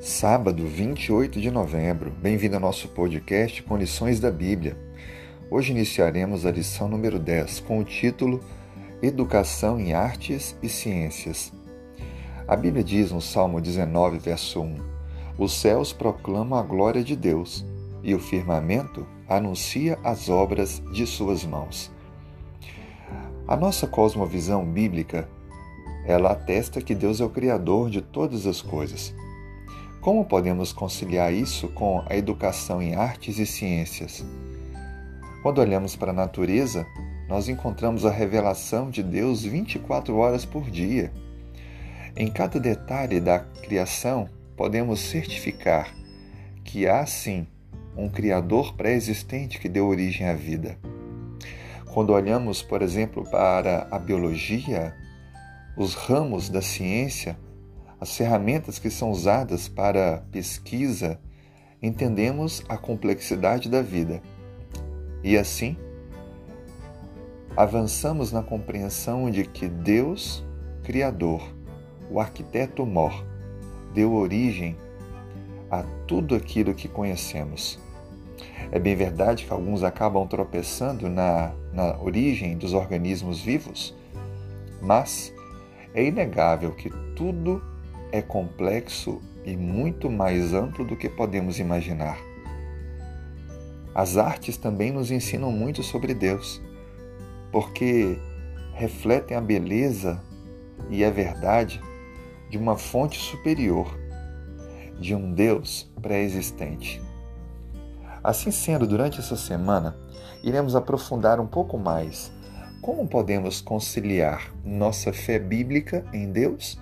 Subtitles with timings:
[0.00, 2.10] Sábado, 28 de novembro.
[2.10, 4.74] Bem-vindo ao nosso podcast com lições da Bíblia.
[5.50, 8.40] Hoje iniciaremos a lição número 10 com o título
[9.02, 11.52] Educação em Artes e Ciências.
[12.48, 14.76] A Bíblia diz no Salmo 19, verso 1:
[15.36, 17.62] Os céus proclamam a glória de Deus
[18.02, 21.90] e o firmamento anuncia as obras de suas mãos.
[23.46, 25.28] A nossa cosmovisão bíblica,
[26.06, 29.14] ela atesta que Deus é o criador de todas as coisas
[30.00, 34.24] como podemos conciliar isso com a educação em artes e ciências?
[35.42, 36.86] Quando olhamos para a natureza,
[37.28, 41.12] nós encontramos a revelação de Deus 24 horas por dia.
[42.16, 45.94] Em cada detalhe da criação, podemos certificar
[46.64, 47.46] que há sim
[47.94, 50.78] um Criador pré-existente que deu origem à vida.
[51.92, 54.94] Quando olhamos, por exemplo, para a biologia,
[55.76, 57.36] os ramos da ciência,
[58.00, 61.20] as ferramentas que são usadas para pesquisa,
[61.82, 64.22] entendemos a complexidade da vida.
[65.22, 65.76] E assim,
[67.54, 70.42] avançamos na compreensão de que Deus,
[70.82, 71.42] Criador,
[72.10, 73.24] o arquiteto mor,
[73.92, 74.76] deu origem
[75.70, 77.78] a tudo aquilo que conhecemos.
[78.72, 83.94] É bem verdade que alguns acabam tropeçando na, na origem dos organismos vivos,
[84.80, 85.34] mas
[85.92, 87.69] é inegável que tudo
[88.12, 92.18] é complexo e muito mais amplo do que podemos imaginar.
[93.94, 96.60] As artes também nos ensinam muito sobre Deus,
[97.50, 98.18] porque
[98.74, 100.22] refletem a beleza
[100.88, 101.80] e a verdade
[102.48, 103.98] de uma fonte superior,
[104.98, 107.00] de um Deus pré-existente.
[108.22, 109.96] Assim sendo, durante essa semana,
[110.42, 112.30] iremos aprofundar um pouco mais
[112.80, 116.78] como podemos conciliar nossa fé bíblica em Deus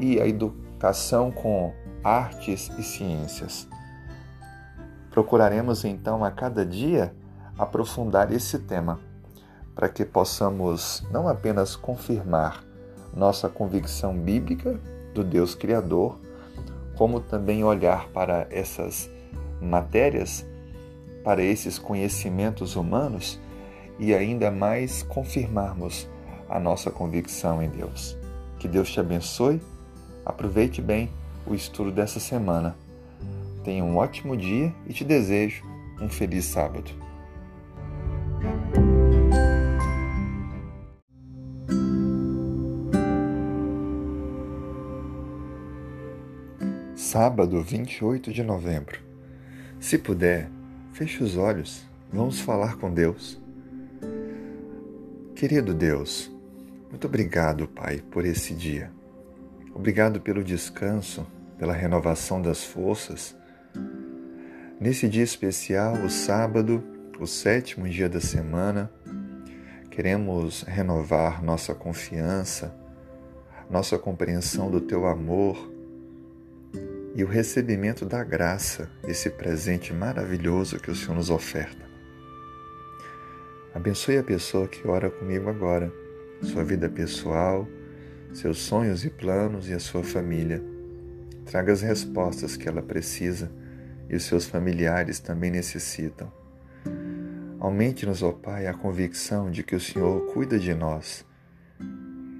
[0.00, 1.72] e a educação com
[2.02, 3.68] artes e ciências.
[5.10, 7.14] Procuraremos então a cada dia
[7.58, 9.00] aprofundar esse tema,
[9.74, 12.62] para que possamos não apenas confirmar
[13.14, 14.78] nossa convicção bíblica
[15.14, 16.18] do Deus Criador,
[16.96, 19.10] como também olhar para essas
[19.60, 20.46] matérias,
[21.24, 23.40] para esses conhecimentos humanos
[23.98, 26.08] e ainda mais confirmarmos
[26.48, 28.16] a nossa convicção em Deus.
[28.58, 29.60] Que Deus te abençoe
[30.24, 31.10] Aproveite bem
[31.46, 32.76] o estudo dessa semana.
[33.64, 35.64] Tenha um ótimo dia e te desejo
[36.00, 36.90] um feliz sábado.
[46.94, 49.00] Sábado, 28 de novembro.
[49.80, 50.50] Se puder,
[50.92, 51.86] feche os olhos.
[52.12, 53.40] Vamos falar com Deus.
[55.34, 56.30] Querido Deus,
[56.90, 58.97] muito obrigado, Pai, por esse dia.
[59.78, 61.24] Obrigado pelo descanso,
[61.56, 63.36] pela renovação das forças.
[64.80, 66.82] Nesse dia especial, o sábado,
[67.20, 68.90] o sétimo dia da semana,
[69.88, 72.74] queremos renovar nossa confiança,
[73.70, 75.72] nossa compreensão do teu amor
[77.14, 81.88] e o recebimento da graça, esse presente maravilhoso que o Senhor nos oferta.
[83.72, 85.92] Abençoe a pessoa que ora comigo agora,
[86.42, 87.64] sua vida pessoal,
[88.32, 90.62] seus sonhos e planos e a sua família.
[91.44, 93.50] Traga as respostas que ela precisa
[94.08, 96.32] e os seus familiares também necessitam.
[97.58, 101.26] Aumente-nos, ó Pai, a convicção de que o Senhor cuida de nós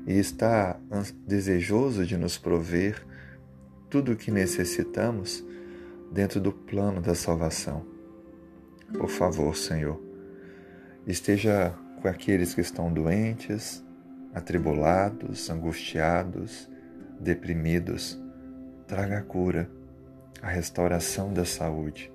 [0.07, 0.79] e está
[1.27, 3.05] desejoso de nos prover
[3.91, 5.45] tudo o que necessitamos
[6.13, 7.85] dentro do plano da salvação.
[8.97, 10.01] Por favor, Senhor,
[11.07, 13.85] esteja com aqueles que estão doentes,
[14.35, 16.69] atribulados, angustiados,
[17.21, 18.21] deprimidos,
[18.87, 19.69] traga a cura,
[20.41, 22.13] a restauração da saúde.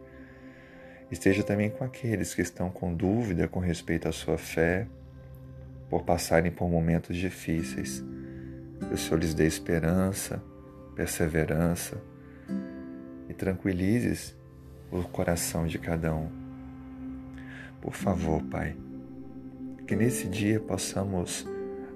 [1.11, 4.87] Esteja também com aqueles que estão com dúvida com respeito à sua fé,
[5.89, 8.03] por passarem por momentos difíceis.
[8.87, 10.41] Que o Senhor lhes dê esperança,
[10.95, 12.01] perseverança
[13.29, 14.35] e tranquilizes
[14.91, 16.29] o coração de cada um.
[17.79, 18.75] Por favor, Pai,
[19.85, 21.45] que nesse dia possamos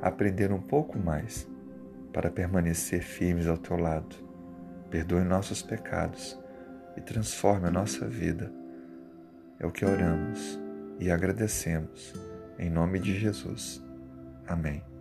[0.02, 1.48] aprender um pouco mais
[2.14, 4.16] para permanecer firmes ao teu lado.
[4.90, 6.38] Perdoe nossos pecados
[6.96, 8.52] e transforme a nossa vida.
[9.60, 10.60] É o que oramos
[11.00, 12.14] e agradecemos.
[12.58, 13.84] Em nome de Jesus.
[14.48, 14.97] Amém.